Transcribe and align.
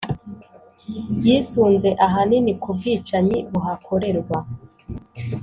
yisunze 1.25 1.89
ahanini 2.05 2.51
ku 2.61 2.69
bwicanyi 2.77 3.37
buhakorerwa 3.51 4.39